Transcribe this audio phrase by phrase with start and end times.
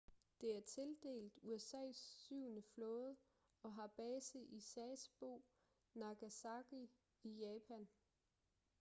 [0.41, 3.15] det er tildelt usas syvende flåde
[3.63, 5.45] og har base i sasebo
[5.93, 6.89] nagasaki
[7.23, 7.87] i japan